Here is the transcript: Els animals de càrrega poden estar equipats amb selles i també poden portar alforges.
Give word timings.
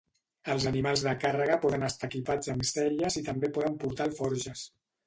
Els 0.53 0.63
animals 0.69 1.03
de 1.07 1.13
càrrega 1.25 1.59
poden 1.67 1.87
estar 1.89 2.11
equipats 2.13 2.53
amb 2.55 2.69
selles 2.73 3.21
i 3.23 3.25
també 3.31 3.55
poden 3.61 3.79
portar 3.87 4.11
alforges. 4.13 4.71